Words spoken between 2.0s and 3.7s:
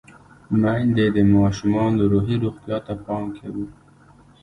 روحي روغتیا ته پام کوي۔